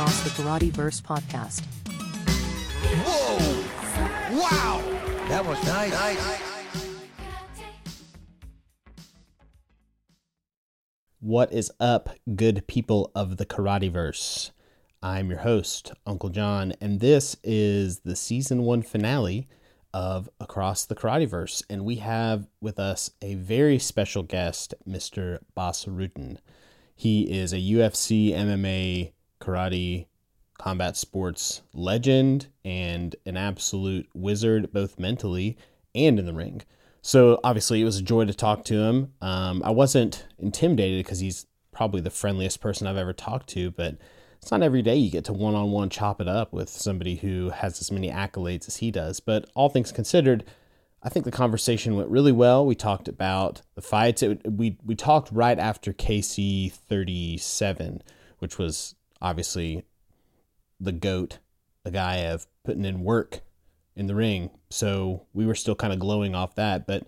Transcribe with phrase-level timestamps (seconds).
[0.00, 1.62] Welcome to the Across the Karate Verse podcast.
[3.04, 4.38] Whoa!
[4.40, 4.80] Wow!
[5.28, 5.92] That was nice.
[5.92, 6.42] nice.
[11.20, 14.52] What is up, good people of the Karateverse?
[15.02, 19.48] I'm your host, Uncle John, and this is the season one finale
[19.92, 21.62] of Across the Karateverse.
[21.68, 25.40] And we have with us a very special guest, Mr.
[25.54, 26.38] Bas Rutten.
[26.96, 30.06] He is a UFC, MMA, karate,
[30.58, 35.56] combat sports legend and an absolute wizard, both mentally
[35.94, 36.62] and in the ring.
[37.02, 39.12] So obviously, it was a joy to talk to him.
[39.22, 43.96] Um, I wasn't intimidated because he's probably the friendliest person I've ever talked to, but
[44.42, 47.16] it's not every day you get to one on one chop it up with somebody
[47.16, 49.20] who has as many accolades as he does.
[49.20, 50.44] But all things considered,
[51.02, 52.66] I think the conversation went really well.
[52.66, 54.22] We talked about the fights.
[54.22, 58.02] It, we we talked right after KC 37,
[58.38, 59.84] which was obviously
[60.78, 61.38] the goat,
[61.86, 63.40] Agaev putting in work
[63.96, 64.50] in the ring.
[64.70, 67.06] So we were still kind of glowing off that, but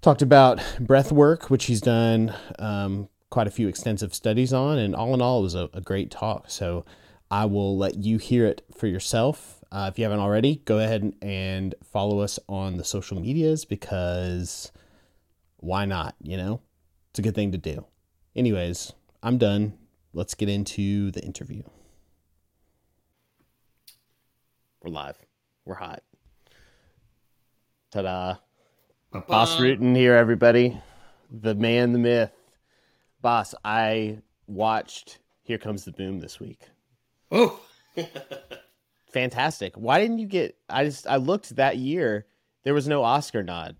[0.00, 4.94] talked about breath work, which he's done um, quite a few extensive studies on, and
[4.94, 6.50] all in all, it was a, a great talk.
[6.50, 6.84] So
[7.30, 9.64] I will let you hear it for yourself.
[9.72, 14.70] Uh, if you haven't already, go ahead and follow us on the social medias because
[15.56, 16.14] why not?
[16.22, 16.60] You know,
[17.10, 17.84] it's a good thing to do.
[18.36, 19.78] Anyways, I'm done.
[20.16, 21.64] Let's get into the interview.
[24.80, 25.16] We're live.
[25.64, 26.04] We're hot.
[27.90, 28.36] Ta da.
[29.26, 30.80] Bas Rutten here, everybody.
[31.32, 32.30] The man, the myth.
[33.22, 36.60] Bas, I watched Here Comes the Boom this week.
[37.32, 37.60] Oh.
[39.12, 39.74] fantastic.
[39.74, 40.56] Why didn't you get?
[40.68, 42.26] I just I looked that year.
[42.62, 43.74] There was no Oscar nod.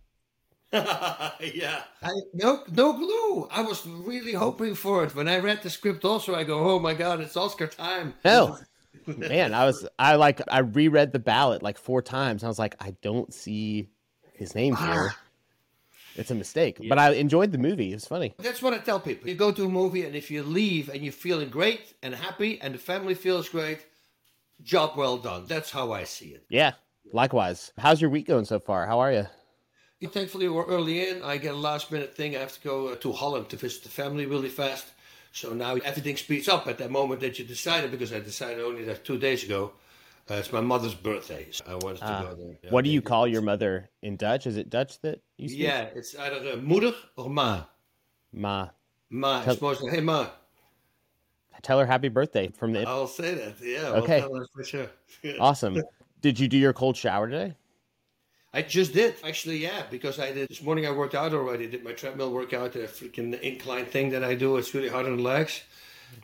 [1.55, 3.49] yeah, I, no no clue.
[3.51, 6.05] I was really hoping for it when I read the script.
[6.05, 8.15] Also, I go, oh my god, it's Oscar time.
[8.25, 8.59] No,
[9.07, 12.43] man, I was I like I reread the ballot like four times.
[12.43, 13.89] I was like, I don't see
[14.35, 15.13] his name here.
[15.13, 15.19] Ah.
[16.17, 16.89] It's a mistake, yeah.
[16.89, 17.91] but I enjoyed the movie.
[17.91, 18.35] It was funny.
[18.39, 19.29] That's what I tell people.
[19.29, 22.61] You go to a movie, and if you leave and you're feeling great and happy,
[22.61, 23.87] and the family feels great,
[24.63, 25.47] job well done.
[25.47, 26.45] That's how I see it.
[26.49, 26.73] Yeah,
[27.13, 27.73] likewise.
[27.79, 28.87] How's your week going so far?
[28.87, 29.27] How are you?
[30.07, 31.23] Thankfully, we're early in.
[31.23, 32.37] I get a last minute thing.
[32.37, 34.87] I have to go uh, to Holland to visit the family really fast.
[35.33, 38.85] So now everything speeds up at that moment that you decided, because I decided only
[38.85, 39.73] that two days ago.
[40.31, 41.49] Uh, it's my mother's birthday.
[41.51, 42.57] So I wanted to uh, go there.
[42.63, 44.47] Yeah, what do you call your mother in Dutch?
[44.47, 45.61] Is it Dutch that you speak?
[45.61, 47.65] Yeah, it's either uh, moeder or ma.
[48.33, 48.69] Ma.
[49.11, 49.43] Ma.
[49.43, 50.29] Tell, supposed to, hey, ma.
[51.63, 52.87] Tell her happy birthday from the.
[52.87, 53.55] I'll say that.
[53.63, 54.01] Yeah.
[54.01, 54.25] Okay.
[54.55, 54.87] for sure.
[55.41, 55.83] awesome.
[56.21, 57.55] Did you do your cold shower today?
[58.55, 60.87] I just did actually, yeah, because I did this morning.
[60.87, 61.67] I worked out already.
[61.67, 64.57] Did my treadmill workout, the freaking incline thing that I do.
[64.59, 65.65] It's really hard on the legs,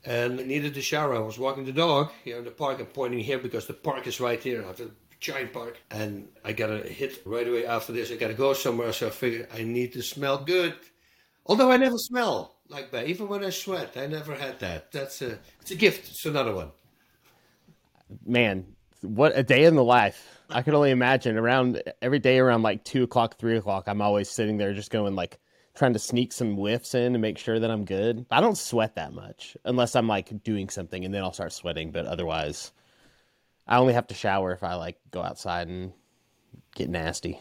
[0.05, 1.17] and I needed the shower.
[1.17, 2.79] I was walking the dog here in the park.
[2.79, 4.63] I'm pointing here because the park is right here.
[4.63, 8.13] I have a giant park, and I got a hit right away after this.
[8.13, 10.75] I got to go somewhere, so I figured I need to smell good.
[11.47, 14.93] Although I never smell like that, even when I sweat, I never had that.
[14.93, 16.09] That's a it's a gift.
[16.09, 16.71] It's another one.
[18.25, 22.63] Man, what a day in the life I can only imagine around every day around
[22.63, 23.85] like two o'clock, three o'clock.
[23.87, 25.39] I'm always sitting there just going like
[25.75, 28.27] trying to sneak some whiffs in to make sure that I'm good.
[28.31, 31.93] I don't sweat that much unless I'm like doing something and then I'll start sweating.
[31.93, 32.73] But otherwise,
[33.67, 35.93] I only have to shower if I like go outside and
[36.75, 37.41] get nasty.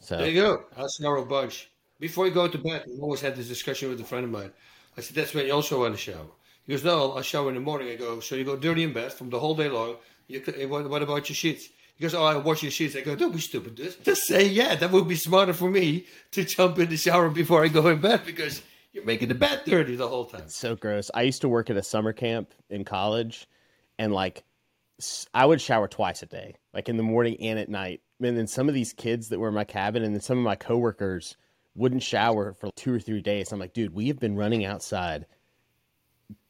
[0.00, 0.64] So there you go.
[1.00, 2.84] Shower a bunch before you go to bed.
[2.86, 4.52] I always had this discussion with a friend of mine.
[4.96, 6.26] I said that's when you also want to shower.
[6.66, 7.88] He goes, no, I'll shower in the morning.
[7.88, 9.96] I go, so you go dirty in bed from the whole day long.
[10.26, 11.70] You what about your sheets?
[11.98, 12.94] He goes, oh, I wash your sheets.
[12.94, 13.76] I go, don't be stupid.
[14.04, 17.64] Just say, yeah, that would be smarter for me to jump in the shower before
[17.64, 18.62] I go in bed because
[18.92, 20.48] you're making the bed dirty the whole time.
[20.48, 21.10] so gross.
[21.12, 23.48] I used to work at a summer camp in college,
[23.98, 24.44] and like,
[25.34, 28.00] I would shower twice a day, like in the morning and at night.
[28.22, 30.44] And then some of these kids that were in my cabin, and then some of
[30.44, 31.36] my coworkers
[31.74, 33.50] wouldn't shower for two or three days.
[33.50, 35.26] I'm like, dude, we have been running outside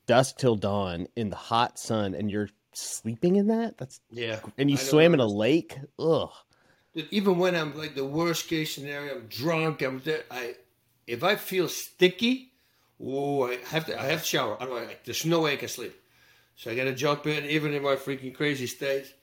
[0.05, 3.79] dusk till dawn in the hot sun, and you're sleeping in that?
[3.79, 4.41] That's yeah.
[4.57, 5.79] And you swam in a lake.
[5.99, 6.31] Ugh.
[7.11, 9.83] Even when I'm like the worst case scenario, I'm drunk.
[9.83, 10.25] I'm there.
[10.31, 10.55] I
[11.07, 12.53] if I feel sticky,
[13.05, 14.01] oh, I have to.
[14.01, 14.57] I have to shower.
[14.61, 15.95] Otherwise, like, there's no way I can sleep.
[16.57, 19.15] So I got to jump in, even in my freaking crazy state.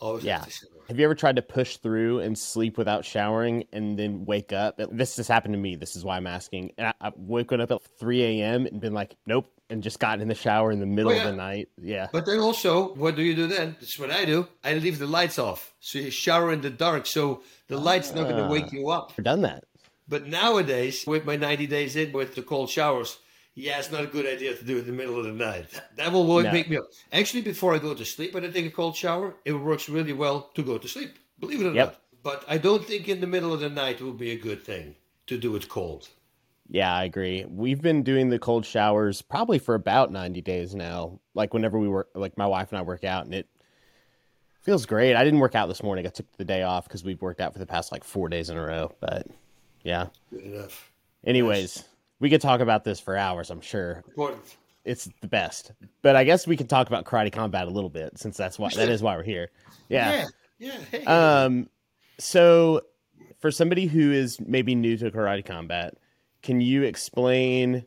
[0.00, 0.44] Always yeah.
[0.88, 4.80] Have you ever tried to push through and sleep without showering and then wake up?
[4.90, 5.76] This has happened to me.
[5.76, 6.72] This is why I'm asking.
[6.78, 8.66] And I, I've woken up at 3 a.m.
[8.66, 11.20] and been like, nope, and just gotten in the shower in the middle oh, yeah.
[11.22, 11.68] of the night.
[11.80, 12.08] Yeah.
[12.12, 13.76] But then also, what do you do then?
[13.78, 14.48] That's what I do.
[14.64, 15.74] I leave the lights off.
[15.80, 17.06] So you shower in the dark.
[17.06, 18.72] So the light's not going to wake ah.
[18.72, 19.12] you up.
[19.16, 19.64] I've done that.
[20.08, 23.18] But nowadays, with my 90 days in with the cold showers,
[23.54, 25.66] yeah, it's not a good idea to do it in the middle of the night.
[25.96, 26.52] That will wake No.
[26.52, 26.84] me up.
[27.12, 30.12] Actually, before I go to sleep, when I take a cold shower, it works really
[30.12, 31.18] well to go to sleep.
[31.38, 31.86] Believe it or Yep.
[31.86, 31.96] not.
[32.22, 34.96] But I don't think in the middle of the night would be a good thing
[35.26, 36.08] to do it cold.
[36.68, 37.44] Yeah, I agree.
[37.46, 41.18] We've been doing the cold showers probably for about 90 days now.
[41.34, 43.48] Like whenever we work, like my wife and I work out, and it
[44.60, 45.16] feels great.
[45.16, 46.06] I didn't work out this morning.
[46.06, 48.50] I took the day off because we've worked out for the past like four days
[48.50, 48.92] in a row.
[49.00, 49.26] But
[49.82, 50.08] yeah.
[50.30, 50.92] Good enough.
[51.24, 51.84] Anyways,
[52.20, 54.04] we could talk about this for hours, I'm sure.
[54.08, 54.42] Important.
[54.84, 55.72] It's the best.
[56.02, 58.70] But I guess we could talk about karate combat a little bit since that's why
[58.76, 59.50] that is why we're here.
[59.88, 60.26] Yeah.
[60.58, 60.78] Yeah.
[60.90, 61.04] Hey.
[61.04, 61.68] Um,
[62.18, 62.82] so
[63.40, 65.96] for somebody who is maybe new to karate combat,
[66.42, 67.84] can you explain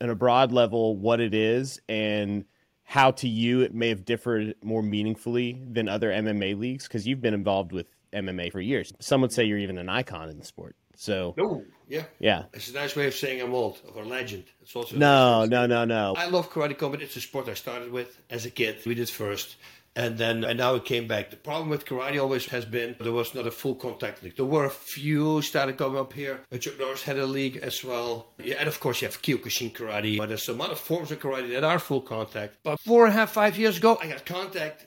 [0.00, 2.44] on a broad level what it is and
[2.84, 6.86] how to you it may have differed more meaningfully than other MMA leagues?
[6.86, 8.92] Because you've been involved with MMA for years.
[9.00, 10.76] Some would say you're even an icon in the sport.
[10.96, 11.64] So no.
[11.88, 12.04] Yeah.
[12.18, 12.44] yeah.
[12.52, 14.44] It's a nice way of saying I'm old, of a legend.
[14.60, 16.14] It's also No, nice no, no, no.
[16.16, 17.02] I love karate combat.
[17.02, 18.78] It's a sport I started with as a kid.
[18.86, 19.56] We did first.
[19.96, 21.30] And then and now it came back.
[21.30, 24.36] The problem with karate always has been there was not a full contact league.
[24.36, 26.40] There were a few started coming up here.
[26.60, 28.28] Chuck Norris had a league as well.
[28.38, 30.18] Yeah, and of course you have Kyokushin karate.
[30.18, 32.58] But there's some other forms of karate that are full contact.
[32.62, 34.86] But four and a half, five years ago, I got contact.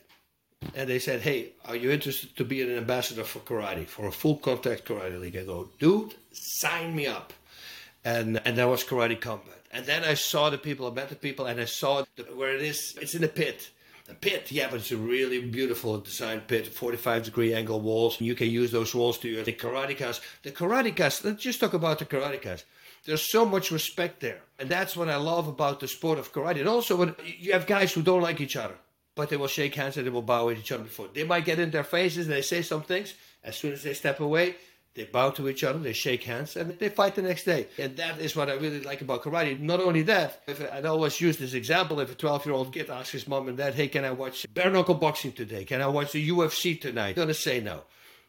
[0.74, 4.12] And they said, hey, are you interested to be an ambassador for karate, for a
[4.12, 5.36] full contact karate league?
[5.36, 7.32] I go, dude, sign me up
[8.04, 9.58] and and that was karate combat.
[9.72, 12.54] And then I saw the people, I met the people, and I saw the, where
[12.54, 12.96] it is.
[13.00, 13.70] It's in a pit.
[14.10, 18.20] A pit, yeah, but it's a really beautiful designed pit, 45 degree angle walls.
[18.20, 20.20] You can use those walls to use the karatekas.
[20.42, 22.64] The karatekas, let's just talk about the karatekas.
[23.04, 24.40] There's so much respect there.
[24.58, 26.58] And that's what I love about the sport of karate.
[26.58, 28.74] And also, when you have guys who don't like each other,
[29.14, 31.08] but they will shake hands and they will bow at each other before.
[31.12, 33.14] They might get in their faces and they say some things.
[33.44, 34.56] As soon as they step away,
[34.94, 37.66] they bow to each other, they shake hands, and they fight the next day.
[37.78, 39.58] And that is what I really like about karate.
[39.58, 43.28] Not only that, if I always use this example: if a 12-year-old kid asks his
[43.28, 45.64] mom and dad, "Hey, can I watch bare knuckle boxing today?
[45.64, 47.82] Can I watch the UFC tonight?" They're gonna say no.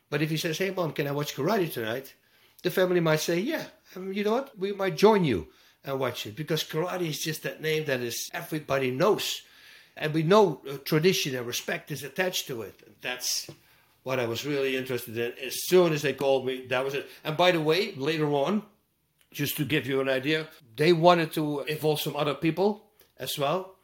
[0.10, 2.14] But if he says, "Hey, mom, can I watch karate tonight?"
[2.62, 4.58] the family might say, "Yeah, um, you know what?
[4.58, 5.48] We might join you
[5.84, 9.42] and watch it because karate is just that name that is everybody knows."
[9.96, 12.82] and we know uh, tradition and respect is attached to it.
[13.02, 13.50] That's
[14.04, 15.34] what I was really interested in.
[15.46, 17.10] As soon as they called me, that was it.
[17.24, 18.64] And by the way, later on,
[19.32, 22.84] just to give you an idea, they wanted to involve some other people
[23.18, 23.76] as well.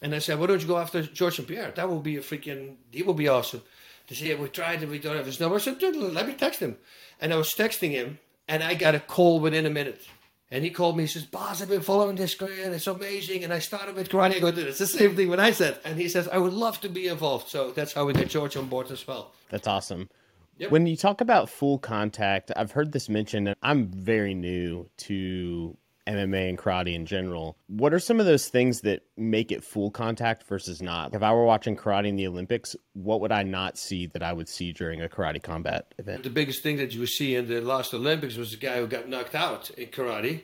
[0.00, 1.72] And I said, why don't you go after Georges St-Pierre?
[1.74, 3.62] That would be a freaking, he would be awesome.
[4.08, 5.56] They said, yeah, we tried and we don't have his number.
[5.56, 6.76] I said, let me text him.
[7.20, 10.02] And I was texting him, and I got a call within a minute.
[10.52, 11.04] And he called me.
[11.04, 13.42] He says, "Bas, I've been following this career, and it's amazing.
[13.42, 14.36] And I started with karate.
[14.36, 16.52] I go, "Dude, it's the same thing when I said." And he says, "I would
[16.52, 19.32] love to be involved." So that's how we get George on board as well.
[19.48, 20.10] That's awesome.
[20.58, 20.70] Yep.
[20.70, 23.54] When you talk about full contact, I've heard this mentioned.
[23.62, 27.56] I'm very new to MMA and karate in general.
[27.68, 31.14] What are some of those things that make it full contact versus not?
[31.14, 34.32] If I were watching karate in the Olympics, what would I not see that I
[34.32, 36.24] would see during a karate combat event?
[36.24, 38.86] The biggest thing that you would see in the last Olympics was the guy who
[38.86, 40.42] got knocked out in karate,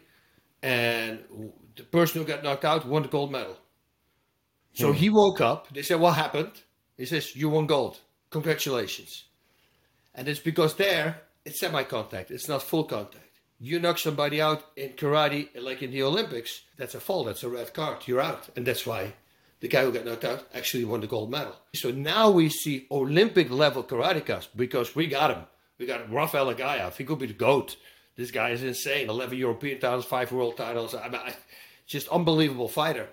[0.63, 1.25] and
[1.77, 3.57] the person who got knocked out won the gold medal.
[4.75, 4.99] So hmm.
[4.99, 5.73] he woke up.
[5.73, 6.53] They said, "What happened?"
[6.97, 7.99] He says, "You won gold.
[8.31, 9.25] Congratulations."
[10.15, 12.31] And it's because there it's semi-contact.
[12.31, 13.28] It's not full contact.
[13.61, 17.25] You knock somebody out in karate, like in the Olympics, that's a fall.
[17.25, 18.07] That's a red card.
[18.07, 19.15] You're out, and that's why
[19.61, 21.57] the guy who got knocked out actually won the gold medal.
[21.75, 25.45] So now we see Olympic level karatekas because we got him.
[25.79, 26.97] We got Rafael Agaev.
[26.97, 27.77] He could be the goat.
[28.17, 29.09] This guy is insane.
[29.09, 30.95] 11 European titles, five world titles.
[30.95, 31.35] I
[31.87, 33.09] just unbelievable fighter.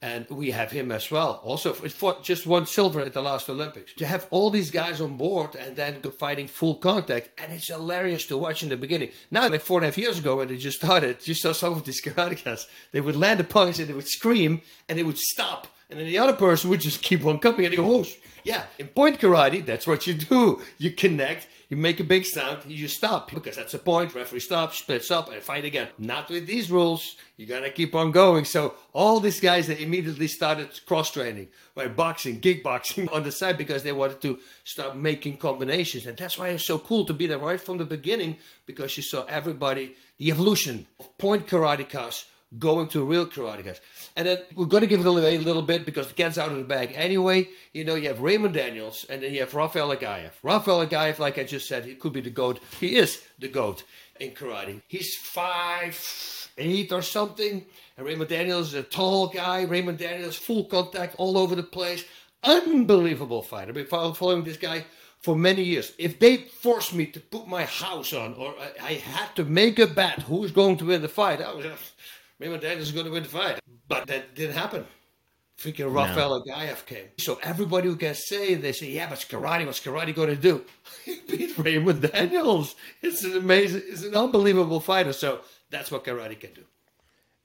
[0.00, 1.40] And we have him as well.
[1.42, 3.94] Also, fought just one silver at the last Olympics.
[3.94, 8.24] To have all these guys on board and then fighting full contact, and it's hilarious
[8.26, 9.10] to watch in the beginning.
[9.32, 11.72] Now, like four and a half years ago when they just started, you saw some
[11.72, 12.66] of these karatekas.
[12.92, 15.66] They would land a punch and they would scream and they would stop.
[15.90, 18.04] And then the other person would just keep on coming and they go, oh,
[18.48, 18.64] yeah.
[18.78, 20.62] In point karate, that's what you do.
[20.78, 23.30] You connect, you make a big sound, you stop.
[23.30, 24.14] Because that's the point.
[24.14, 25.88] Referee stops, splits up, and fight again.
[25.98, 27.16] Not with these rules.
[27.36, 28.46] You gotta keep on going.
[28.46, 33.58] So all these guys they immediately started cross training, like boxing, kickboxing on the side
[33.58, 36.06] because they wanted to start making combinations.
[36.06, 39.02] And that's why it's so cool to be there right from the beginning, because you
[39.02, 42.24] saw everybody, the evolution of point karate karatekas
[42.56, 43.80] going to real karatekas.
[44.16, 46.50] And then we're going to give it away a little bit because the cat's out
[46.50, 47.48] of the bag anyway.
[47.72, 50.30] You know, you have Raymond Daniels and then you have Rafael Agaev.
[50.42, 52.60] Rafael Agaev, like I just said, he could be the GOAT.
[52.80, 53.84] He is the GOAT
[54.18, 54.80] in karate.
[54.88, 57.66] He's five, eight or something.
[57.96, 59.62] And Raymond Daniels is a tall guy.
[59.62, 62.04] Raymond Daniels, full contact all over the place.
[62.42, 63.70] Unbelievable fighter.
[63.70, 64.84] I've been following this guy
[65.20, 65.92] for many years.
[65.98, 69.78] If they forced me to put my house on or I, I had to make
[69.78, 71.66] a bet who's going to win the fight, I was
[72.38, 73.60] Raymond Daniels is going to win the fight.
[73.88, 74.86] But that didn't happen.
[75.58, 77.06] Freaking Rafael Agaev came.
[77.18, 80.64] So everybody who can say, they say, yeah, but karate, what's karate going to do?
[81.04, 82.76] he beat Raymond Daniels.
[83.02, 85.12] It's an amazing, it's an unbelievable fighter.
[85.12, 85.40] So
[85.70, 86.62] that's what karate can do.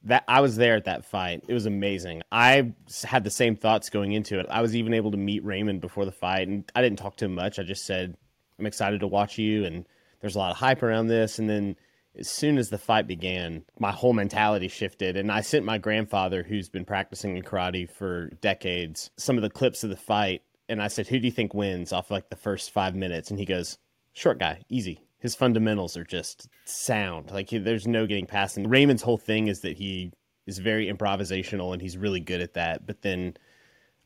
[0.03, 1.43] That I was there at that fight.
[1.47, 2.21] It was amazing.
[2.31, 2.73] I
[3.03, 4.45] had the same thoughts going into it.
[4.49, 7.25] I was even able to meet Raymond before the fight, and I didn't talk to
[7.25, 7.57] him much.
[7.57, 8.17] I just said,
[8.59, 9.87] "I'm excited to watch you," and
[10.19, 11.39] there's a lot of hype around this.
[11.39, 11.77] And then
[12.17, 15.17] as soon as the fight began, my whole mentality shifted.
[15.17, 19.49] And I sent my grandfather, who's been practicing in karate for decades, some of the
[19.49, 20.43] clips of the fight.
[20.69, 23.29] And I said, Who do you think wins off like the first five minutes?
[23.29, 23.77] And he goes,
[24.13, 25.01] Short guy, easy.
[25.19, 27.31] His fundamentals are just sound.
[27.31, 28.67] Like he, there's no getting past him.
[28.67, 30.11] Raymond's whole thing is that he
[30.45, 32.85] is very improvisational and he's really good at that.
[32.85, 33.37] But then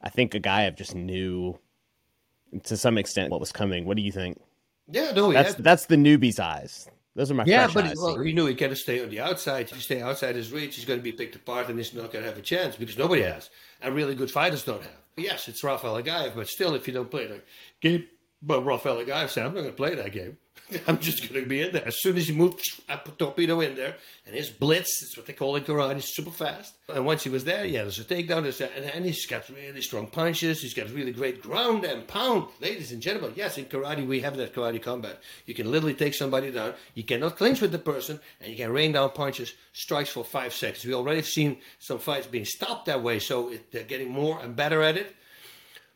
[0.02, 1.58] I think Agaev just knew
[2.64, 3.86] to some extent what was coming.
[3.86, 4.40] What do you think?
[4.90, 5.64] Yeah, no, that's had...
[5.64, 6.90] that's the newbie's eyes.
[7.18, 9.66] Those are my yeah, but he, well, he knew he to stay on the outside.
[9.66, 12.12] If you stay outside his reach, he's going to be picked apart, and he's not
[12.12, 13.50] going to have a chance because nobody has,
[13.82, 15.02] and really good fighters don't have.
[15.16, 17.42] Yes, it's Rafael Agaev, but still, if you don't play the
[17.82, 18.06] game,
[18.44, 20.38] but Rafael Agaev said, "I'm not going to play that game."
[20.88, 21.88] I'm just going to be in there.
[21.88, 23.96] As soon as he moved, I put Torpedo in there,
[24.26, 26.76] and his blitz, that's what they call it karate, he's super fast.
[26.94, 29.48] And once he was there, yeah, there's a takedown, there's a, and, and he's got
[29.50, 32.48] really strong punches, he's got really great ground and pound.
[32.60, 35.22] Ladies and gentlemen, yes, in karate, we have that karate combat.
[35.46, 38.72] You can literally take somebody down, you cannot clinch with the person, and you can
[38.72, 40.86] rain down punches, strikes for five seconds.
[40.86, 44.40] We already have seen some fights being stopped that way, so it, they're getting more
[44.42, 45.16] and better at it.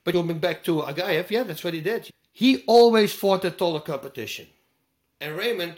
[0.03, 2.10] But going back to Agaev, yeah, that's what he did.
[2.32, 4.48] He always fought the taller competition.
[5.20, 5.76] And Raymond,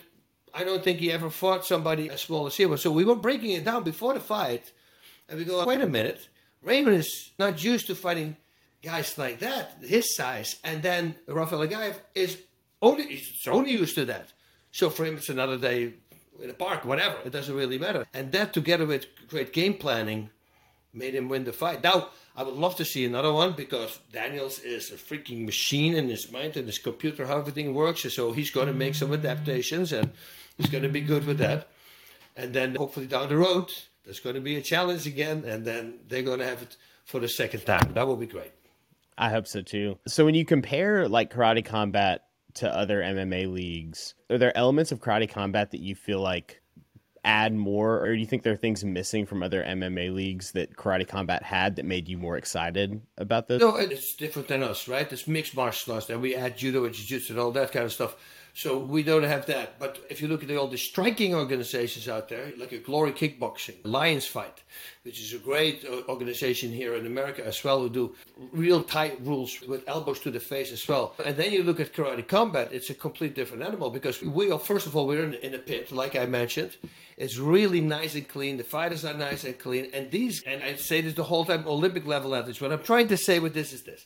[0.54, 2.82] I don't think he ever fought somebody as small as he was.
[2.82, 4.72] So we were breaking it down before the fight.
[5.28, 6.30] And we go, wait a minute.
[6.62, 8.38] Raymond is not used to fighting
[8.82, 10.58] guys like that, his size.
[10.64, 12.38] And then Rafael Agaev is
[12.82, 14.32] only, he's only used to that.
[14.72, 15.94] So for him, it's another day
[16.42, 17.18] in the park, whatever.
[17.26, 18.06] It doesn't really matter.
[18.14, 20.30] And that together with great game planning
[20.94, 21.84] made him win the fight.
[21.84, 26.10] Now, I would love to see another one because Daniels is a freaking machine in
[26.10, 28.12] his mind and his computer, how everything works.
[28.14, 30.12] So he's going to make some adaptations and
[30.58, 31.68] he's going to be good with that.
[32.36, 33.72] And then hopefully down the road,
[34.04, 37.20] there's going to be a challenge again, and then they're going to have it for
[37.20, 37.94] the second time.
[37.94, 38.52] That will be great.
[39.18, 40.00] I hope so too.
[40.08, 42.24] So when you compare like karate combat
[42.56, 46.62] to other MMA leagues, are there elements of karate combat that you feel like
[47.24, 50.75] add more, or do you think there are things missing from other MMA leagues that
[50.75, 53.62] Karate Combat had that made you more excited about this?
[53.62, 55.12] No, it's different than us, right?
[55.12, 57.94] It's mixed martial arts, and we add judo and jiu-jitsu and all that kind of
[57.94, 58.15] stuff.
[58.56, 59.80] So we don't have that.
[59.80, 63.78] But if you look at all the striking organizations out there, like a Glory Kickboxing,
[63.84, 64.62] Lions Fight,
[65.02, 68.16] which is a great uh, organization here in America as well, who do
[68.52, 71.16] real tight rules with elbows to the face as well.
[71.26, 74.60] And then you look at Karate Combat, it's a complete different animal because we are,
[74.60, 76.78] first of all, we're in, in a pit, like I mentioned.
[77.18, 78.58] It's really nice and clean.
[78.58, 79.90] The fighters are nice and clean.
[79.94, 82.62] And these, and I say this the whole time, Olympic level athletes.
[82.62, 84.06] What I'm trying to say with this is this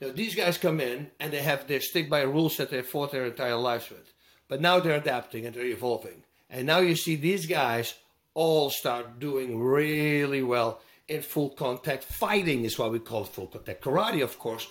[0.00, 3.12] know, these guys come in and they have they stick by rules that they fought
[3.12, 4.12] their entire lives with.
[4.48, 6.22] But now they're adapting and they're evolving.
[6.48, 7.94] And now you see these guys
[8.34, 13.82] all start doing really well in full contact fighting is what we call full contact
[13.82, 14.68] karate, of course.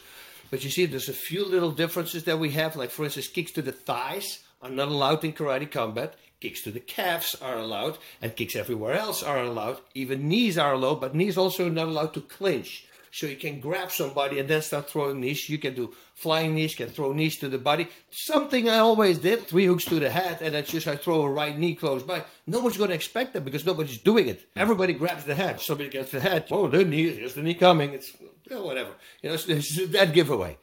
[0.49, 2.75] But you see, there's a few little differences that we have.
[2.75, 6.15] Like, for instance, kicks to the thighs are not allowed in karate combat.
[6.39, 9.79] Kicks to the calves are allowed, and kicks everywhere else are allowed.
[9.95, 12.85] Even knees are allowed, but knees also are not allowed to clinch.
[13.17, 15.49] So you can grab somebody and then start throwing knees.
[15.49, 17.87] You can do flying knees, can throw knees to the body.
[18.11, 21.29] Something I always did, three hooks to the head, and then just I throw a
[21.31, 22.23] right knee close by.
[22.45, 24.47] No one's going to expect that because nobody's doing it.
[24.55, 25.59] Everybody grabs the head.
[25.59, 26.45] Somebody gets the head.
[26.51, 27.93] Oh, the knee, here's the knee coming.
[27.93, 28.15] It's
[28.51, 28.91] yeah, whatever.
[29.23, 30.59] You know, it's, it's that giveaway.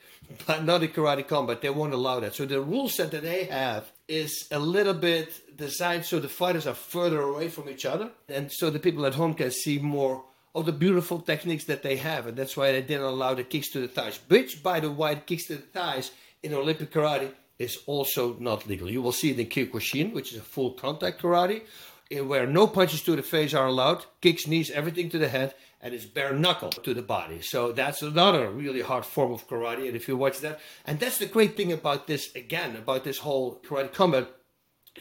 [0.46, 1.60] But not in karate combat.
[1.60, 2.36] They won't allow that.
[2.36, 6.68] So the rule set that they have is a little bit designed so the fighters
[6.68, 8.12] are further away from each other.
[8.28, 11.96] And so the people at home can see more of the beautiful techniques that they
[11.96, 12.26] have.
[12.26, 14.20] And that's why they didn't allow the kicks to the thighs.
[14.28, 18.90] Which, by the way, kicks to the thighs in Olympic karate is also not legal.
[18.90, 21.62] You will see it in Kyokushin, which is a full contact karate,
[22.10, 25.54] eh, where no punches to the face are allowed, kicks, knees, everything to the head,
[25.80, 27.40] and it's bare knuckle to the body.
[27.42, 29.86] So that's another really hard form of karate.
[29.86, 33.18] And if you watch that, and that's the great thing about this, again, about this
[33.18, 34.28] whole karate combat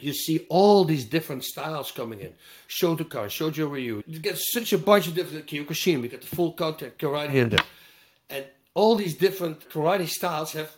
[0.00, 2.32] you see all these different styles coming in.
[2.68, 4.02] Shotokan, Shoujo Ryu.
[4.06, 6.02] You get such a bunch of different Kyokushin.
[6.02, 7.64] We got the full contact karate in there.
[8.30, 10.74] And all these different karate styles have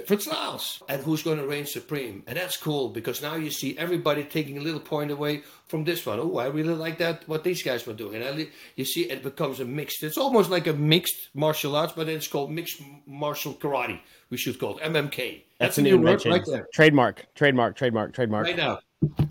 [0.00, 0.82] different styles.
[0.88, 2.22] And who's going to reign supreme?
[2.26, 6.04] And that's cool because now you see everybody taking a little point away from this
[6.06, 6.18] one.
[6.20, 8.22] Oh, I really like that, what these guys were doing.
[8.22, 12.06] And you see it becomes a mixed, it's almost like a mixed martial arts, but
[12.06, 14.00] then it's called mixed martial karate.
[14.30, 15.42] We should call it MMK.
[15.58, 16.68] That's, That's a new, new word right there.
[16.72, 18.46] Trademark, trademark, trademark, trademark.
[18.46, 18.80] Right now.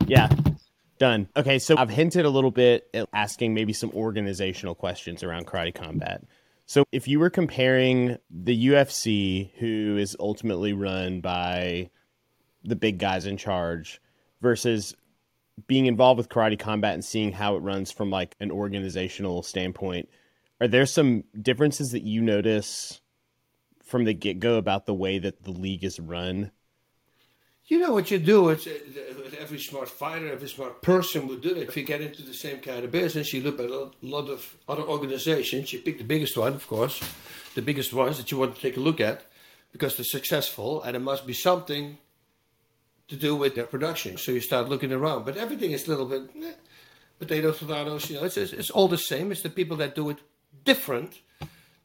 [0.08, 0.30] Yeah.
[1.00, 1.28] Done.
[1.38, 5.76] Okay, so I've hinted a little bit at asking maybe some organizational questions around karate
[5.76, 6.24] combat.
[6.68, 11.90] So if you were comparing the UFC, who is ultimately run by
[12.62, 14.02] the big guys in charge,
[14.42, 14.94] versus
[15.66, 20.10] being involved with karate combat and seeing how it runs from like an organizational standpoint,
[20.60, 23.00] are there some differences that you notice
[23.82, 26.52] from the get go about the way that the league is run?
[27.68, 28.48] You know what you do?
[28.50, 28.66] It's
[29.38, 31.68] every smart fighter, every smart person would do it.
[31.68, 34.56] If you get into the same kind of business, you look at a lot of
[34.70, 35.74] other organizations.
[35.74, 37.02] You pick the biggest one, of course,
[37.56, 39.26] the biggest ones that you want to take a look at,
[39.74, 41.98] because they're successful, and it must be something
[43.10, 44.18] to do with their production.
[44.18, 46.54] So you start looking around, but everything is a little bit eh,
[47.20, 48.10] potatoes, potatoes.
[48.10, 49.30] You know, it's, it's all the same.
[49.34, 50.20] It's the people that do it
[50.64, 51.20] different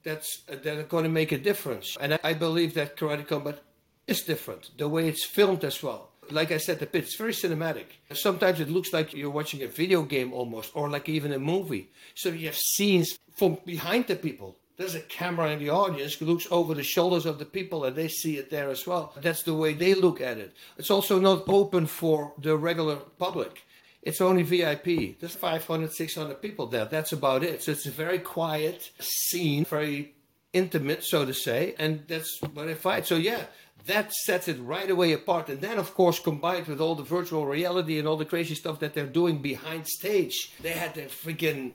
[0.05, 1.97] that's that are going to make a difference.
[2.01, 3.59] And I, I believe that karate combat
[4.06, 4.71] is different.
[4.76, 6.11] The way it's filmed as well.
[6.30, 7.87] Like I said, the bit it's very cinematic.
[8.12, 11.90] Sometimes it looks like you're watching a video game almost, or like even a movie.
[12.14, 14.56] So you have scenes from behind the people.
[14.76, 17.94] There's a camera in the audience who looks over the shoulders of the people and
[17.94, 19.12] they see it there as well.
[19.21, 20.54] That's the way they look at it.
[20.78, 23.62] It's also not open for the regular public.
[24.02, 25.21] It's only VIP.
[25.21, 26.87] There's 500, 600 people there.
[26.87, 27.62] That's about it.
[27.62, 30.14] So it's a very quiet scene, very
[30.52, 33.06] intimate, so to say, and that's what I find.
[33.06, 33.44] So yeah,
[33.87, 35.49] that sets it right away apart.
[35.49, 38.81] And then, of course, combined with all the virtual reality and all the crazy stuff
[38.81, 41.73] that they're doing behind stage, they had their freaking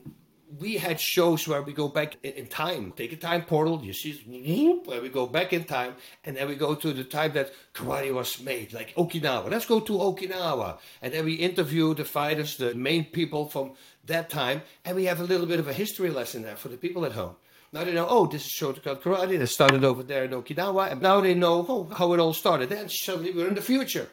[0.59, 4.13] we had shows where we go back in, time, take a time portal, you see,
[4.25, 7.51] whoop, where we go back in time, and then we go to the time that
[7.73, 9.49] karate was made, like Okinawa.
[9.51, 10.79] Let's go to Okinawa.
[11.01, 13.73] And then we interview the fighters, the main people from
[14.05, 16.77] that time, and we have a little bit of a history lesson there for the
[16.77, 17.35] people at home.
[17.77, 20.99] Now they know, oh, this is Shotokan Karate that started over there in Okinawa, and
[20.99, 22.69] now they know oh, how it all started.
[22.69, 24.09] Then suddenly we're in the future,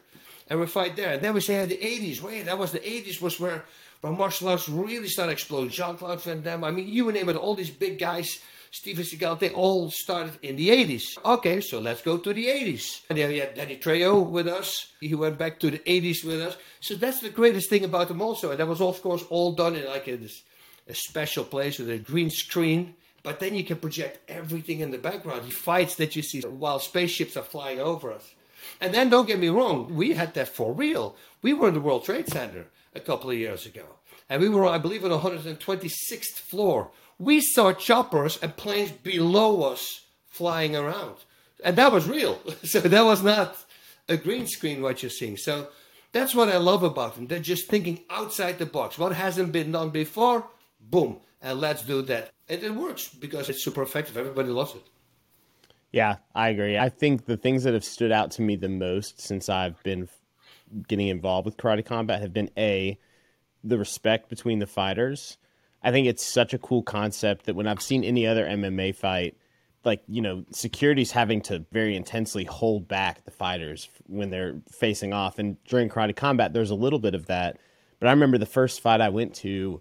[0.50, 1.14] and we fight there.
[1.14, 3.64] And then we say, yeah, the 80s, wait, that was the 80s was where
[4.02, 5.70] but martial arts really started exploding.
[5.70, 8.38] Jean Claude Van Damme, I mean, you name it, all these big guys,
[8.70, 11.16] Steven Seagal, they all started in the 80s.
[11.24, 13.00] Okay, so let's go to the 80s.
[13.08, 14.88] And then we had Danny Trejo with us.
[15.00, 16.58] He went back to the 80s with us.
[16.80, 18.50] So that's the greatest thing about them also.
[18.50, 20.18] And that was, of course, all done in like a,
[20.86, 22.96] a special place with a green screen.
[23.24, 25.46] But then you can project everything in the background.
[25.46, 28.34] The fights that you see while spaceships are flying over us.
[28.80, 31.16] And then don't get me wrong, we had that for real.
[31.42, 33.84] We were in the World Trade Center a couple of years ago.
[34.28, 36.90] And we were, I believe, on the 126th floor.
[37.18, 41.16] We saw choppers and planes below us flying around.
[41.64, 42.38] And that was real.
[42.64, 43.56] So that was not
[44.06, 45.38] a green screen, what you're seeing.
[45.38, 45.68] So
[46.12, 47.26] that's what I love about them.
[47.26, 48.98] They're just thinking outside the box.
[48.98, 50.46] What hasn't been done before,
[50.78, 52.33] boom, and let's do that.
[52.48, 54.16] And it works because it's super effective.
[54.16, 54.82] Everybody loves it.
[55.92, 56.76] Yeah, I agree.
[56.76, 60.08] I think the things that have stood out to me the most since I've been
[60.88, 62.98] getting involved with karate combat have been a
[63.62, 65.38] the respect between the fighters.
[65.82, 69.36] I think it's such a cool concept that when I've seen any other MMA fight,
[69.84, 75.12] like you know, security's having to very intensely hold back the fighters when they're facing
[75.12, 75.38] off.
[75.38, 77.58] And during karate combat, there's a little bit of that.
[78.00, 79.80] But I remember the first fight I went to,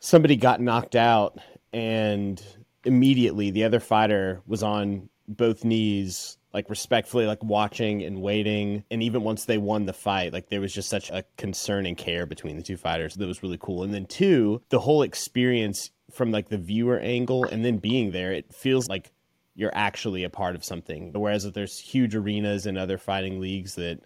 [0.00, 1.38] somebody got knocked out,
[1.72, 2.42] and
[2.84, 8.84] immediately the other fighter was on both knees like respectfully like watching and waiting.
[8.90, 11.96] And even once they won the fight like there was just such a concern and
[11.96, 13.84] care between the two fighters that was really cool.
[13.84, 18.32] And then two the whole experience from like the viewer angle and then being there
[18.32, 19.12] it feels like
[19.54, 21.12] you're actually a part of something.
[21.12, 24.00] Whereas if there's huge arenas and other fighting leagues that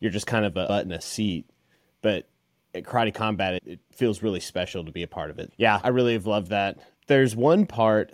[0.00, 1.46] you're just kind of a butt in a seat
[2.00, 2.28] but
[2.74, 5.52] at karate combat it, it feels really special to be a part of it.
[5.56, 6.78] Yeah i really have loved that
[7.08, 8.12] there's one part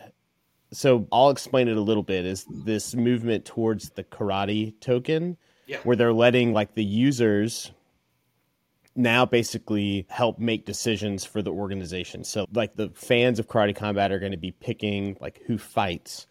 [0.74, 2.26] so I'll explain it a little bit.
[2.26, 5.78] Is this movement towards the karate token, yeah.
[5.85, 7.70] where they're letting like the users
[8.96, 12.22] now basically help make decisions for the organization.
[12.24, 16.26] So like the fans of Karate Combat are going to be picking like who fights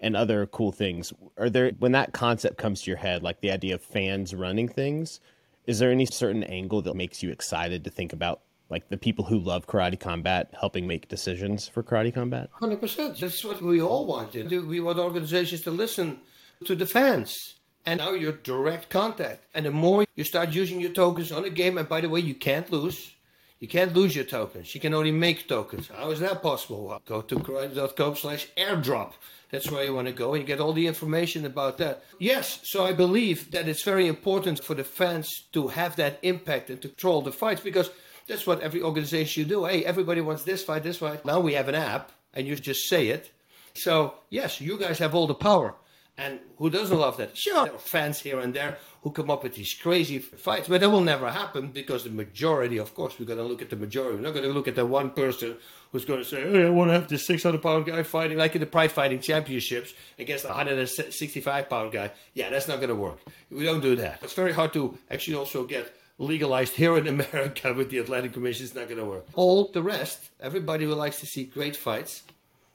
[0.00, 1.12] and other cool things.
[1.36, 4.68] Are there when that concept comes to your head, like the idea of fans running
[4.68, 5.20] things?
[5.66, 9.24] Is there any certain angle that makes you excited to think about like the people
[9.24, 12.50] who love karate combat helping make decisions for karate combat?
[12.60, 16.20] 100% that's what we all wanted we want organizations to listen
[16.64, 17.54] to the fans.
[17.86, 19.44] And now you're direct contact.
[19.54, 22.20] And the more you start using your tokens on a game and by the way
[22.20, 23.14] you can't lose.
[23.60, 24.72] You can't lose your tokens.
[24.74, 25.88] You can only make tokens.
[25.88, 27.00] How is that possible?
[27.06, 29.14] Go to karate.com slash airdrop.
[29.50, 32.04] That's where you want to go and you get all the information about that.
[32.18, 36.70] Yes, so I believe that it's very important for the fans to have that impact
[36.70, 37.90] and to control the fights because
[38.28, 39.64] that's what every organization you do.
[39.64, 41.24] Hey, everybody wants this fight, this fight.
[41.24, 43.30] Now we have an app, and you just say it.
[43.74, 45.74] So yes, you guys have all the power.
[46.20, 47.36] And who doesn't love that?
[47.36, 50.66] Sure, there are fans here and there who come up with these crazy fights.
[50.66, 53.70] But that will never happen because the majority, of course, we're going to look at
[53.70, 54.16] the majority.
[54.16, 55.56] We're not going to look at the one person
[55.92, 58.56] who's going to say, hey, I want to have this 600 pound guy fighting, like
[58.56, 62.10] in the Pride Fighting Championships, against a 165 pound guy.
[62.34, 63.20] Yeah, that's not going to work.
[63.48, 64.18] We don't do that.
[64.20, 68.64] It's very hard to actually also get legalized here in America with the Athletic Commission.
[68.66, 69.26] It's not going to work.
[69.34, 72.22] All the rest, everybody who likes to see great fights,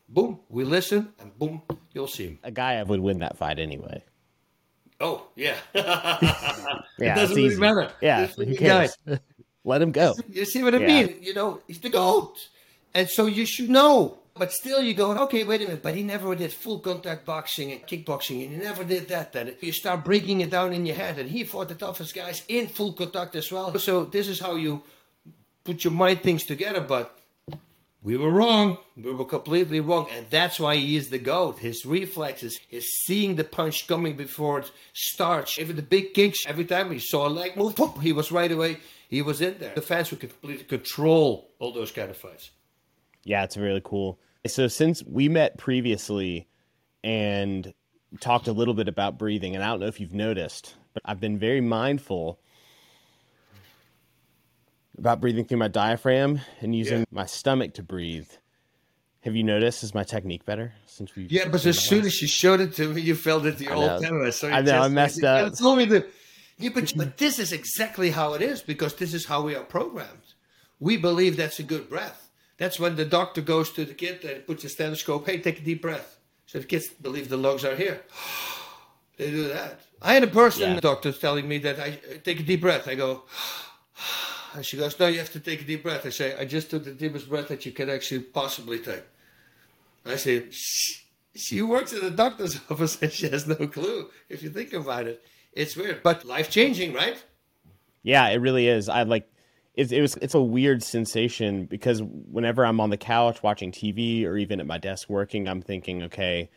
[0.10, 1.62] boom, we listen, and boom,
[1.94, 2.40] you'll see him.
[2.44, 4.04] A guy would win that fight anyway.
[5.00, 5.56] Oh, yeah.
[7.00, 7.92] Yeah, it doesn't really matter.
[8.02, 8.96] Yeah, who cares?
[9.66, 10.16] Let him go.
[10.30, 10.88] You see what I Yeah.
[10.88, 11.18] mean?
[11.22, 12.38] You know, he's the GOAT.
[12.94, 14.20] And so you should know.
[14.36, 15.84] But still, you go, okay, wait a minute.
[15.84, 18.44] But he never did full contact boxing and kickboxing.
[18.44, 19.32] And he never did that.
[19.32, 21.20] Then you start breaking it down in your head.
[21.20, 23.78] And he fought the toughest guys in full contact as well.
[23.78, 24.82] So this is how you
[25.64, 26.82] put your mind things together.
[26.82, 27.16] But
[28.02, 28.80] we were wrong.
[28.98, 30.08] We were completely wrong.
[30.12, 31.60] And that's why he is the GOAT.
[31.60, 35.60] His reflexes, his seeing the punch coming before it starts.
[35.60, 38.78] Even the big kicks, every time he saw a leg move, he was right away.
[39.10, 39.76] He was in there.
[39.76, 42.50] The fans would completely control all those kind of fights.
[43.24, 44.20] Yeah, it's really cool.
[44.46, 46.48] So since we met previously
[47.04, 47.74] and
[48.20, 51.20] talked a little bit about breathing, and I don't know if you've noticed, but I've
[51.20, 52.40] been very mindful
[54.98, 57.06] about breathing through my diaphragm and using Yeah.
[57.12, 58.28] my stomach to breathe.
[59.22, 59.84] Have you noticed?
[59.84, 61.28] Is my technique better since we?
[61.30, 64.04] Yeah, but as soon as you showed it to me, you felt it the old
[64.04, 64.32] camera.
[64.34, 65.50] So I know, I messed up.
[65.50, 66.06] You told me to.
[66.58, 69.64] Yeah, but, but this is exactly how it is because this is how we are
[69.64, 70.34] programmed.
[70.80, 72.23] We believe that's a good breath.
[72.58, 75.26] That's when the doctor goes to the kid and puts a stethoscope.
[75.26, 76.20] Hey, take a deep breath.
[76.46, 78.02] So the kids believe the lungs are here.
[79.16, 79.80] They do that.
[80.02, 80.80] I had a person, Yeah.
[80.80, 82.88] doctor, telling me that I take a deep breath.
[82.88, 83.24] I go,
[84.56, 86.04] and she goes, No, you have to take a deep breath.
[86.06, 89.04] I say, I just took the deepest breath that you can actually possibly take.
[90.06, 91.04] I say, "Shh."
[91.36, 94.10] she works in the doctor's office and she has no clue.
[94.30, 97.24] If you think about it, it's weird, but life changing, right?
[98.02, 98.90] Yeah, it really is.
[98.90, 99.30] I like
[99.76, 104.26] it's it was it's a weird sensation because whenever I'm on the couch watching TV
[104.26, 106.50] or even at my desk working, I'm thinking, okay,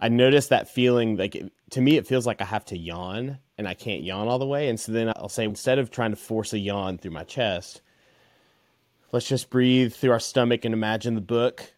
[0.00, 3.38] I notice that feeling like it, to me it feels like I have to yawn
[3.58, 6.10] and I can't yawn all the way, and so then I'll say instead of trying
[6.10, 7.82] to force a yawn through my chest,
[9.12, 11.74] let's just breathe through our stomach and imagine the book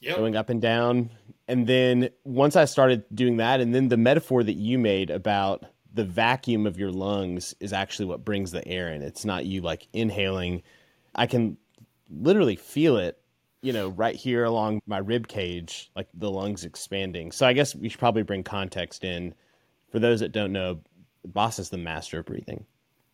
[0.00, 0.16] Yep.
[0.16, 1.10] going up and down.
[1.48, 5.64] And then once I started doing that, and then the metaphor that you made about
[5.94, 9.00] the vacuum of your lungs is actually what brings the air in.
[9.00, 10.62] It's not you like inhaling.
[11.14, 11.56] I can
[12.10, 13.20] literally feel it,
[13.62, 17.30] you know, right here along my rib cage, like the lungs expanding.
[17.30, 19.34] So I guess we should probably bring context in.
[19.90, 20.80] For those that don't know,
[21.24, 22.66] Bas is the master of breathing.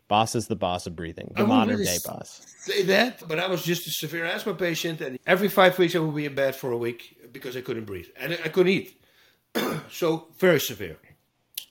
[0.09, 2.45] Bas is the boss of breathing, the modern really day boss.
[2.59, 6.01] Say that, but I was just a severe asthma patient, and every five weeks I
[6.01, 9.01] would be in bed for a week because I couldn't breathe and I couldn't eat.
[9.91, 10.97] so very severe.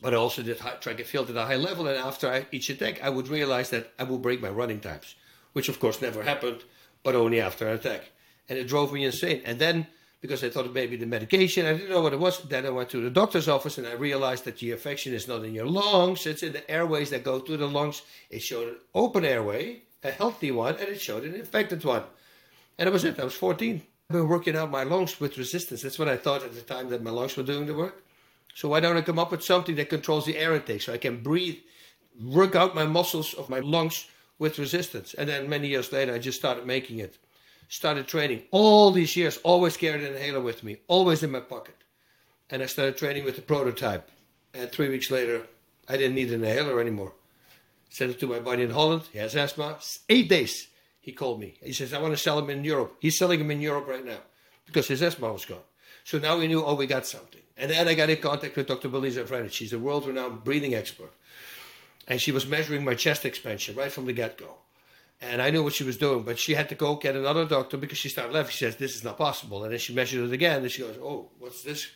[0.02, 2.46] But I also did high, track and field at a high level, and after I,
[2.52, 5.16] each attack, I would realize that I would break my running times,
[5.54, 6.64] which of course never happened,
[7.04, 8.12] but only after an attack,
[8.48, 9.42] and it drove me insane.
[9.46, 9.88] And then
[10.22, 12.44] because I thought it may be the medication, I didn't know what it was.
[12.44, 15.44] Then I went to the doctor's office, and I realized that the infection is not
[15.46, 18.02] in your lungs; it's in the airways that go to the lungs.
[18.30, 22.04] It showed an open airway, a healthy one, and it showed an infected one.
[22.78, 23.20] And that was it.
[23.20, 23.82] I was 14.
[24.10, 25.84] I've been working out my lungs with resistance.
[25.84, 28.04] That's what I thought at the time that my lungs were doing the work.
[28.54, 30.98] So why don't I come up with something that controls the air intake so I
[30.98, 31.60] can breathe,
[32.22, 34.08] work out my muscles of my lungs
[34.38, 35.14] with resistance?
[35.14, 37.18] And then many years later, I just started making it.
[37.70, 38.44] Started training.
[38.52, 41.76] All these years, always carried an inhaler with me, always in my pocket.
[42.50, 44.10] And I started training with the prototype.
[44.56, 45.44] And three weeks later,
[45.88, 47.14] I didn't need an inhaler anymore.
[47.90, 49.04] Sent it to my buddy in Holland.
[49.12, 49.78] He has asthma.
[50.10, 50.68] Eight days,
[51.00, 51.56] he called me.
[51.64, 52.96] He says, I want to sell him in Europe.
[53.00, 54.20] He's selling him in Europe right now
[54.66, 55.60] because his asthma was gone.
[56.04, 57.42] So now we knew, oh, we got something.
[57.60, 58.88] And then I got in contact with Dr.
[58.88, 59.52] Belisa Vranich.
[59.52, 61.12] She's a world renowned breathing expert.
[62.08, 64.56] And she was measuring my chest expansion right from the get go.
[65.22, 67.76] And I knew what she was doing, but she had to go get another doctor
[67.76, 68.52] because she started laughing.
[68.52, 69.66] She says, This is not possible.
[69.66, 70.62] And then she measured it again.
[70.62, 71.90] And she goes, Oh, what's this?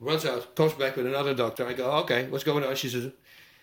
[0.00, 1.66] Runs out, comes back with another doctor.
[1.66, 2.74] I go, Okay, what's going on?
[2.74, 3.12] She says,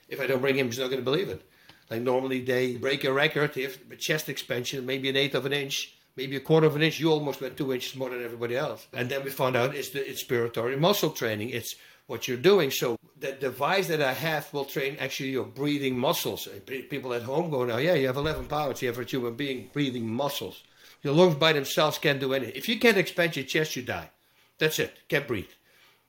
[0.08, 1.42] If I don't bring him, he's not going to believe it.
[1.90, 5.96] Like normally they break a record, if chest expansion, maybe an eighth of an inch,
[6.20, 7.00] maybe a quarter of an inch.
[7.00, 8.88] You almost went two inches more than everybody else.
[8.94, 11.52] And then we found out it's the inspiratory muscle training.
[11.52, 11.76] It's
[12.08, 12.72] what you're doing.
[12.72, 16.46] So the device that I have will train actually your breathing muscles.
[16.46, 19.04] Uh, and People at home go now, yeah, you have 11 pounds, you have a
[19.06, 20.64] human being breathing muscles.
[21.04, 22.56] Your lungs by themselves can't do anything.
[22.56, 24.10] If you can't expand your chest, you die.
[24.58, 24.94] That's it.
[25.08, 25.54] Can't breathe.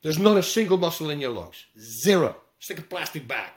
[0.03, 1.67] There's not a single muscle in your lungs.
[1.79, 2.35] Zero.
[2.59, 3.53] It's like a plastic bag.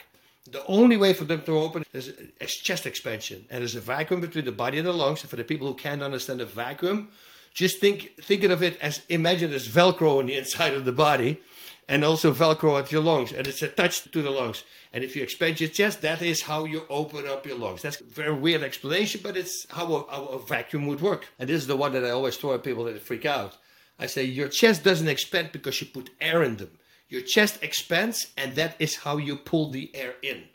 [0.49, 3.45] The only way for them to open is is chest expansion.
[3.49, 5.21] And there's a vacuum between the body and the lungs.
[5.21, 7.09] And for the people who can't understand the vacuum,
[7.53, 11.39] just think thinking of it as imagine as Velcro on the inside of the body,
[11.87, 14.63] and also Velcro at your lungs, and it's attached to the lungs.
[14.91, 17.81] And if you expand your chest, that is how you open up your lungs.
[17.81, 21.27] That's a very weird explanation, but it's how a, how a vacuum would work.
[21.39, 23.57] And this is the one that I always throw at people that freak out.
[23.99, 26.71] I say your chest doesn't expand because you put air in them.
[27.13, 30.45] Your chest expands, and that is how you pull the air in.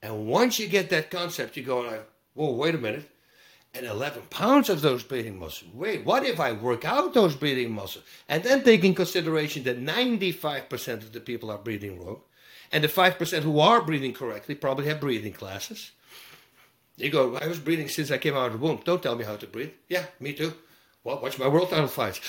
[0.00, 3.10] And once you get that concept, you go like, whoa, wait a minute.
[3.74, 5.74] And 11 pounds of those breathing muscles.
[5.74, 8.04] Wait, what if I work out those breathing muscles?
[8.28, 12.20] And then take in consideration that 95% of the people are breathing wrong.
[12.70, 15.90] And the 5% who are breathing correctly probably have breathing classes.
[16.96, 18.82] You go, I was breathing since I came out of the womb.
[18.84, 19.72] Don't tell me how to breathe.
[19.88, 20.54] Yeah, me too.
[21.02, 22.20] Well, watch my world title fights.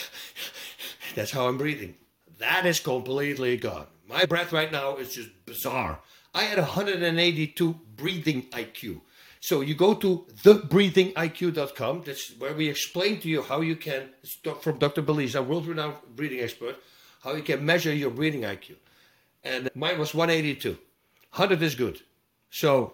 [1.14, 1.94] That's how I'm breathing.
[2.39, 3.88] That is completely gone.
[4.08, 5.99] My breath right now is just bizarre.
[6.34, 9.02] I had 182 breathing IQ.
[9.39, 12.04] So you go to thebreathingiq.com.
[12.06, 14.10] That's where we explain to you how you can,
[14.62, 15.02] from Dr.
[15.02, 16.75] Belize, a world-renowned breathing expert,
[17.23, 18.75] how you can measure your breathing IQ
[19.43, 20.78] and mine was 182.
[21.36, 22.02] 100 is good.
[22.49, 22.93] So,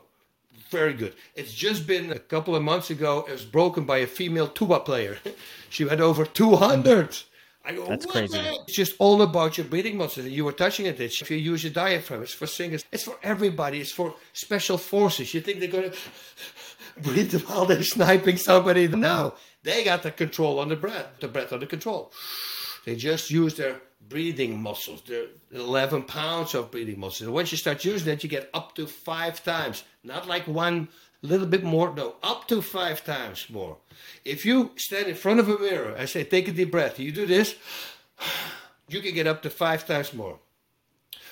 [0.69, 1.15] very good.
[1.35, 4.79] It's just been a couple of months ago, it was broken by a female tuba
[4.79, 5.17] player.
[5.69, 7.17] she went over 200.
[7.65, 8.37] I go, That's crazy.
[8.37, 10.27] It's just all about your breathing muscles.
[10.27, 10.99] You were touching it.
[10.99, 12.85] If you use your diaphragm, it's for singers.
[12.91, 13.81] It's for everybody.
[13.81, 15.33] It's for special forces.
[15.33, 15.97] You think they're going to
[17.01, 18.87] breathe while they're sniping somebody?
[18.87, 22.11] No, they got the control on the breath, the breath under control.
[22.85, 25.01] They just use their breathing muscles.
[25.01, 27.21] There are 11 pounds of breathing muscles.
[27.21, 29.83] And once you start using it, you get up to five times.
[30.03, 30.89] Not like one
[31.25, 33.77] little bit more, no, up to five times more.
[34.23, 36.99] If you stand in front of a mirror, I say, take a deep breath.
[36.99, 37.55] You do this,
[38.87, 40.39] you can get up to five times more.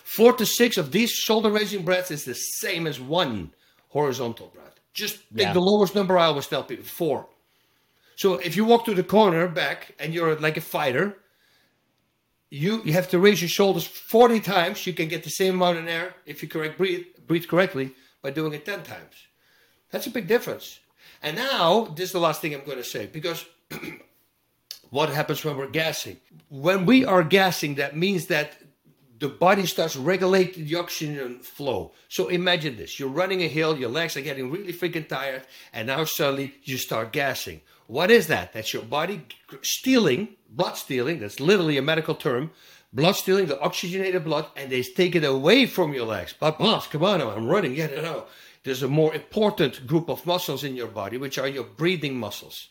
[0.04, 3.52] Four to six of these shoulder raising breaths is the same as one
[3.90, 4.80] horizontal breath.
[4.94, 5.54] Just take yeah.
[5.54, 7.28] the lowest number I always tell people, four.
[8.16, 11.18] So if you walk to the corner back and you're like a fighter,
[12.50, 14.86] you, you have to raise your shoulders 40 times.
[14.86, 18.30] You can get the same amount in air if you correct breathe, breathe correctly by
[18.30, 19.16] doing it 10 times.
[19.94, 20.80] That's a big difference.
[21.22, 23.46] And now, this is the last thing I'm going to say because
[24.90, 26.18] what happens when we're gassing?
[26.50, 28.58] When we are gassing, that means that
[29.20, 31.94] the body starts regulating the oxygen flow.
[32.10, 35.86] So imagine this you're running a hill, your legs are getting really freaking tired, and
[35.86, 37.62] now suddenly you start gassing.
[37.86, 38.52] What is that?
[38.54, 39.22] That's your body
[39.62, 42.52] stealing blood stealing, that's literally a medical term,
[42.92, 46.34] blood stealing, the oxygenated blood, and they take it away from your legs.
[46.40, 47.76] But boss, come on, I'm running.
[47.76, 48.26] Yeah, no.
[48.64, 52.70] There's a more important group of muscles in your body, which are your breathing muscles.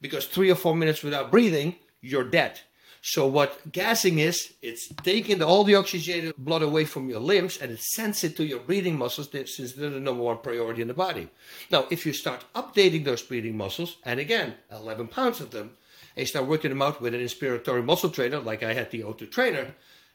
[0.00, 2.60] Because three or four minutes without breathing, you're dead.
[3.00, 7.70] So what gassing is, it's taking all the oxygenated blood away from your limbs and
[7.70, 10.94] it sends it to your breathing muscles since they're the number one priority in the
[10.94, 11.28] body.
[11.70, 15.76] Now, if you start updating those breathing muscles, and again, 11 pounds of them,
[16.16, 19.02] and you start working them out with an inspiratory muscle trainer, like I had the
[19.02, 19.74] O2 trainer,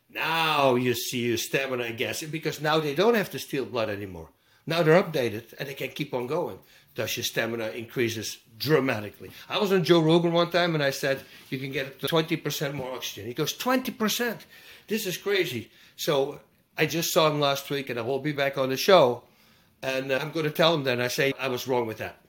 [0.10, 3.90] now you see your stamina and gas because now they don't have to steal blood
[3.90, 4.30] anymore.
[4.66, 6.60] Now they're updated and they can keep on going.
[6.96, 9.32] Thus, your stamina increases dramatically.
[9.50, 12.94] I was on Joe Rogan one time and I said, You can get 20% more
[12.94, 13.26] oxygen.
[13.26, 14.38] He goes, 20%?
[14.88, 15.72] This is crazy.
[15.96, 16.40] So
[16.78, 19.24] I just saw him last week and I will be back on the show.
[19.82, 22.20] And uh, I'm going to tell him then, I say, I was wrong with that.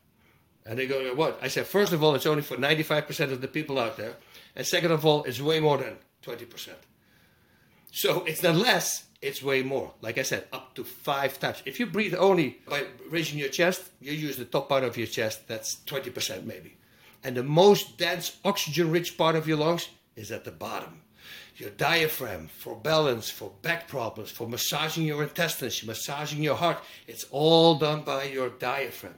[0.67, 1.39] And they go, what?
[1.43, 4.15] I said, first of all, it's only for 95% of the people out there.
[4.57, 6.71] And second of all, it's way more than 20%.
[7.93, 9.93] So it's not less, it's way more.
[10.01, 11.63] Like I said, up to five times.
[11.65, 15.07] If you breathe only by raising your chest, you use the top part of your
[15.07, 16.77] chest, that's 20% maybe.
[17.23, 21.01] And the most dense oxygen rich part of your lungs is at the bottom.
[21.57, 26.79] Your diaphragm for balance, for back problems, for massaging your intestines, massaging your heart.
[27.07, 29.15] It's all done by your diaphragm.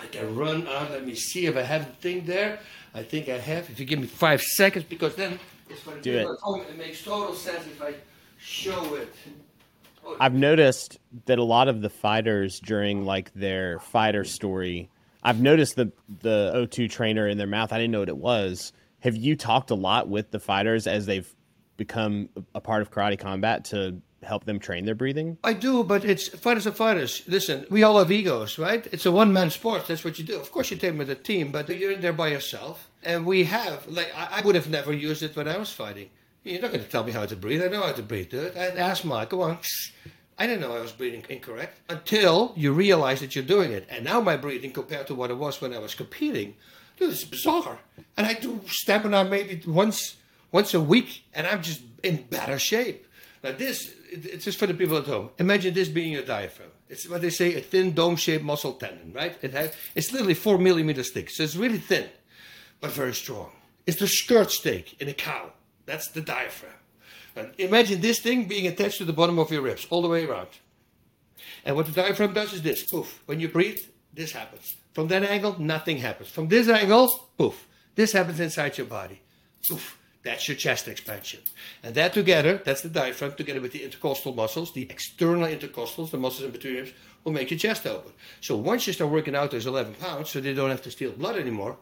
[0.00, 0.90] I can run out.
[0.90, 2.60] Let me see if I have the thing there.
[2.94, 3.68] I think I have.
[3.68, 6.70] If you give me five seconds, because then it's going to Do it.
[6.70, 7.94] It makes total sense if I
[8.46, 9.12] show it.
[10.06, 10.16] Oh.
[10.20, 14.88] I've noticed that a lot of the fighters during like their fighter story,
[15.22, 17.72] I've noticed the the O2 trainer in their mouth.
[17.72, 18.72] I didn't know what it was.
[19.00, 21.28] Have you talked a lot with the fighters as they've
[21.76, 25.38] become a part of karate combat to help them train their breathing?
[25.42, 27.22] I do, but it's fighters are fighters.
[27.26, 28.86] Listen, we all have egos, right?
[28.92, 29.88] It's a one man sport.
[29.88, 30.38] That's what you do.
[30.38, 32.90] Of course, you train with a team, but you're in there by yourself.
[33.02, 36.10] And we have, like, I, I would have never used it when I was fighting.
[36.46, 37.60] You're not going to tell me how to breathe.
[37.60, 38.32] I know how to breathe.
[38.32, 39.58] I asked Mark, come on.
[40.38, 43.84] I didn't know I was breathing incorrect until you realize that you're doing it.
[43.90, 46.54] And now my breathing compared to what it was when I was competing,
[46.98, 47.80] dude, it's bizarre.
[48.16, 50.18] And I do stamina maybe once
[50.52, 53.08] once a week, and I'm just in better shape.
[53.42, 55.30] Now this it's just for the people at home.
[55.38, 56.70] Imagine this being your diaphragm.
[56.88, 59.36] It's what they say a thin dome-shaped muscle tendon, right?
[59.42, 62.08] It has it's literally four millimeters thick, so it's really thin,
[62.80, 63.50] but very strong.
[63.84, 65.50] It's the skirt steak in a cow.
[65.86, 66.72] That's the diaphragm.
[67.36, 70.26] And imagine this thing being attached to the bottom of your ribs all the way
[70.26, 70.48] around.
[71.64, 73.22] And what the diaphragm does is this poof.
[73.26, 73.80] When you breathe,
[74.12, 74.76] this happens.
[74.92, 76.30] From that angle, nothing happens.
[76.30, 77.66] From this angle, poof.
[77.94, 79.20] This happens inside your body.
[79.68, 79.98] Poof.
[80.22, 81.40] That's your chest expansion.
[81.84, 86.18] And that together, that's the diaphragm, together with the intercostal muscles, the external intercostals, the
[86.18, 88.12] muscles in between your ribs, will make your chest open.
[88.40, 91.12] So once you start working out those 11 pounds, so they don't have to steal
[91.12, 91.76] blood anymore,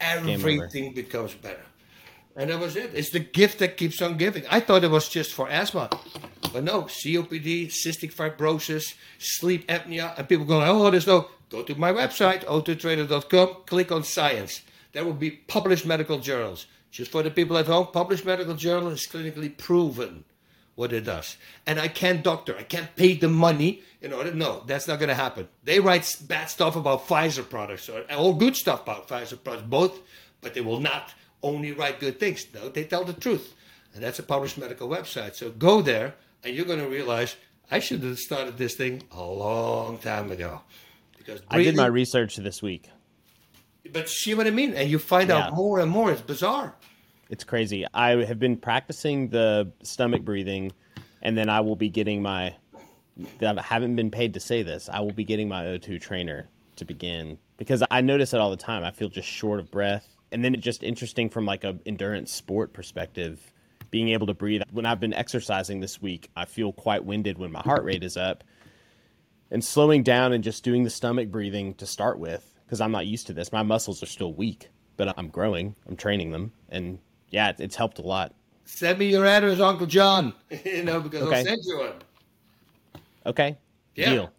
[0.00, 1.64] everything becomes better.
[2.36, 2.90] And that was it.
[2.94, 4.44] It's the gift that keeps on giving.
[4.50, 5.88] I thought it was just for asthma.
[6.52, 11.28] But no, COPD, cystic fibrosis, sleep apnea, and people go, oh, there's no.
[11.48, 14.62] Go to my website, o2trainer.com, click on science.
[14.92, 16.66] There will be published medical journals.
[16.90, 20.24] Just for the people at home, published medical journal is clinically proven
[20.74, 21.36] what it does.
[21.66, 24.34] And I can't doctor, I can't pay the money in order.
[24.34, 25.48] No, that's not going to happen.
[25.64, 30.00] They write bad stuff about Pfizer products or all good stuff about Pfizer products, both,
[30.40, 32.46] but they will not only write good things.
[32.54, 33.54] No, they tell the truth.
[33.94, 35.34] And that's a published medical website.
[35.34, 37.36] So go there and you're going to realize
[37.70, 40.60] I should have started this thing a long time ago.
[41.16, 42.88] Because I did my research this week.
[43.92, 44.74] But see what I mean?
[44.74, 45.46] And you find yeah.
[45.46, 46.10] out more and more.
[46.12, 46.74] It's bizarre.
[47.28, 47.84] It's crazy.
[47.92, 50.72] I have been practicing the stomach breathing,
[51.22, 52.54] and then I will be getting my.
[53.40, 54.88] I haven't been paid to say this.
[54.92, 58.56] I will be getting my O2 trainer to begin because I notice it all the
[58.56, 58.84] time.
[58.84, 62.32] I feel just short of breath, and then it's just interesting from like a endurance
[62.32, 63.52] sport perspective
[63.90, 64.62] being able to breathe.
[64.72, 68.16] When I've been exercising this week, I feel quite winded when my heart rate is
[68.16, 68.44] up.
[69.50, 73.06] And slowing down and just doing the stomach breathing to start with, because I'm not
[73.06, 73.52] used to this.
[73.52, 75.76] My muscles are still weak, but I'm growing.
[75.86, 76.52] I'm training them.
[76.68, 76.98] And
[77.30, 78.34] yeah, it's helped a lot.
[78.64, 80.34] Send me your address, Uncle John.
[80.64, 81.38] you know, because okay.
[81.38, 81.92] I'll send you one.
[83.24, 83.56] Okay.
[83.94, 84.10] Yeah.
[84.10, 84.32] Deal.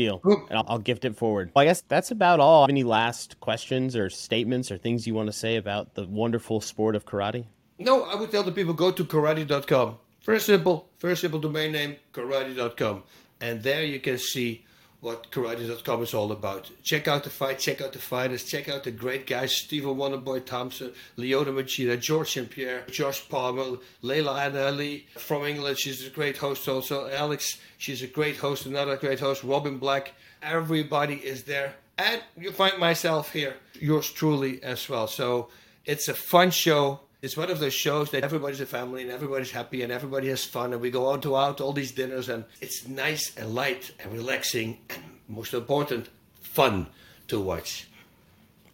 [0.00, 0.20] Deal.
[0.24, 1.52] And I'll, I'll, gift it forward.
[1.54, 2.66] Well, I guess that's about all.
[2.68, 6.96] Any last questions or statements or things you want to say about the wonderful sport
[6.96, 7.44] of karate?
[7.78, 9.98] No, I would tell the people go to karate.com.
[10.24, 13.02] Very simple, very simple domain name, karate.com.
[13.42, 14.64] And there you can see
[15.00, 16.70] what karate.com is all about.
[16.82, 20.44] Check out the fight, check out the fighters, check out the great guys Stephen Wonderboy
[20.44, 25.78] Thompson, Lyoto Machida, Georges St-Pierre, Josh Palmer, Laila Ali from England.
[25.78, 27.08] She's a great host also.
[27.08, 29.42] Alex, she's a great host, another great host.
[29.42, 30.12] Robin Black.
[30.42, 31.74] Everybody is there.
[31.98, 35.06] And you find myself here, yours truly as well.
[35.06, 35.50] So
[35.84, 39.50] it's a fun show it's one of those shows that everybody's a family and everybody's
[39.50, 42.44] happy and everybody has fun and we go out to out all these dinners and
[42.60, 46.08] it's nice and light and relaxing and most important,
[46.40, 46.86] fun
[47.28, 47.88] to watch.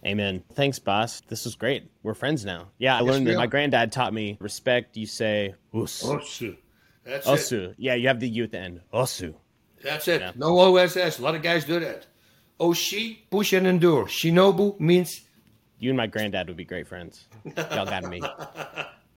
[0.05, 0.43] Amen.
[0.53, 1.21] Thanks, Bas.
[1.27, 1.89] This was great.
[2.03, 2.67] We're friends now.
[2.77, 3.35] Yeah, I yes, learned that.
[3.35, 4.95] My granddad taught me respect.
[4.95, 6.03] You say us.
[6.03, 6.55] Osu.
[7.03, 7.71] That's Osu.
[7.71, 7.75] It.
[7.77, 8.81] Yeah, you have the U at the end.
[8.93, 9.33] Osu.
[9.83, 10.21] That's it.
[10.21, 10.31] Yeah.
[10.35, 11.19] No OSS.
[11.19, 12.05] A lot of guys do that.
[12.59, 14.05] Oshi, push and endure.
[14.05, 15.21] Shinobu means
[15.79, 17.27] you and my granddad would be great friends.
[17.55, 18.21] Y'all got me.